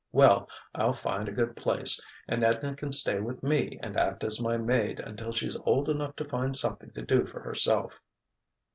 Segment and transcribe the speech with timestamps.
[0.11, 4.41] "Well, I'll find a good place, and Edna can stay with me and act as
[4.41, 8.01] my maid until she's old enough to find something to do for herself."